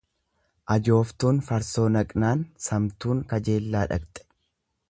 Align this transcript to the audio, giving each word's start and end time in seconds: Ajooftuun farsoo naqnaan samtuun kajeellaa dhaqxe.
Ajooftuun 0.75 1.43
farsoo 1.49 1.85
naqnaan 1.97 2.41
samtuun 2.69 3.25
kajeellaa 3.35 3.89
dhaqxe. 3.93 4.29